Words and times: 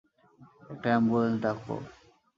একটা 0.71 0.87
অ্যাম্বুলেন্স 0.91 1.37
ডাকো! 1.43 1.75